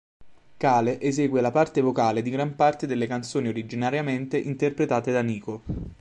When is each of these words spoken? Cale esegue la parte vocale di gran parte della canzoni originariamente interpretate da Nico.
Cale 0.57 0.99
esegue 0.99 1.41
la 1.41 1.51
parte 1.51 1.79
vocale 1.79 2.23
di 2.23 2.31
gran 2.31 2.55
parte 2.55 2.87
della 2.87 3.05
canzoni 3.05 3.49
originariamente 3.49 4.35
interpretate 4.35 5.11
da 5.11 5.21
Nico. 5.21 5.61